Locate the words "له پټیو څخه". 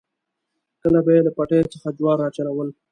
1.27-1.87